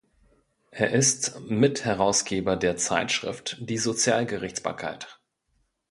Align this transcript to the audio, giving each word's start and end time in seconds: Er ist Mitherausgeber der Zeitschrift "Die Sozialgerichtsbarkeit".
Er 0.71 0.89
ist 0.93 1.41
Mitherausgeber 1.41 2.55
der 2.55 2.75
Zeitschrift 2.75 3.57
"Die 3.59 3.77
Sozialgerichtsbarkeit". 3.77 5.19